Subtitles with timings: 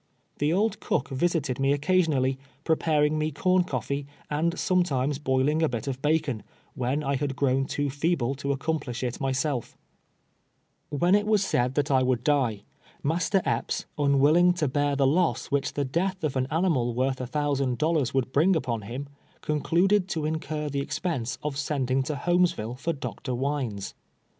[0.39, 5.85] The old cook visited me occasionally, preparing me corn coffee, and sometimes boiling a bit
[5.85, 6.41] of bacon,
[6.73, 9.75] when I had grown too feeble to accomplish it m^^self
[10.89, 12.63] When it was said that I would die,
[13.03, 17.21] Master Epps, unwilling to bear the loss, which the death of an ani mal worth
[17.21, 19.07] a thousand dollars would bring upon him,
[19.41, 23.35] concluded to incur the expense of sending to Holmes ville for Dr.
[23.35, 23.93] Wines.